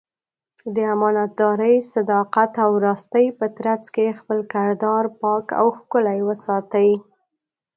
[0.75, 6.91] د امانتدارۍ، صداقت او راستۍ په ترڅ کې خپل کردار پاک او ښکلی وساتي.